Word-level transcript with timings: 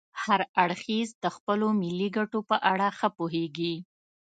هر 0.23 0.41
اړخ 0.63 0.81
د 1.23 1.25
خپلو 1.35 1.67
ملي 1.81 2.09
ګټو 2.17 2.39
په 2.49 2.55
اړه 2.71 2.87
ښه 2.97 3.07
پوهیږي 3.17 3.75